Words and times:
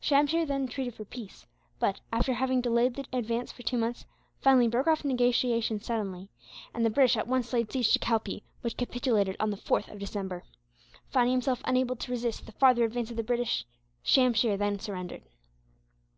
Shamsheer 0.00 0.46
then 0.46 0.68
treated 0.68 0.94
for 0.94 1.04
peace 1.04 1.44
but, 1.78 2.00
after 2.10 2.32
having 2.32 2.62
delayed 2.62 2.94
the 2.94 3.04
advance 3.12 3.52
for 3.52 3.62
two 3.62 3.76
months, 3.76 4.06
finally 4.40 4.66
broke 4.66 4.86
off 4.86 5.04
negotiations, 5.04 5.84
suddenly; 5.84 6.30
and 6.72 6.82
the 6.82 6.88
British 6.88 7.18
at 7.18 7.26
once 7.28 7.52
laid 7.52 7.70
siege 7.70 7.92
to 7.92 7.98
Calpee, 7.98 8.42
which 8.62 8.78
capitulated 8.78 9.36
on 9.38 9.50
the 9.50 9.58
4th 9.58 9.92
of 9.92 9.98
December. 9.98 10.44
Finding 11.10 11.32
himself 11.32 11.60
unable 11.66 11.94
to 11.96 12.10
resist 12.10 12.46
the 12.46 12.52
farther 12.52 12.84
advance 12.84 13.10
of 13.10 13.18
the 13.18 13.22
British, 13.22 13.66
Shamsheer 14.02 14.56
then 14.56 14.78
surrendered. 14.78 15.24